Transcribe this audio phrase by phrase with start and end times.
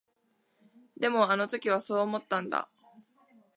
[0.99, 2.71] でも、あの時はそう思ったんだ。